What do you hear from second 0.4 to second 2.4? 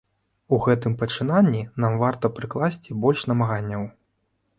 У гэтым пачынанні нам варта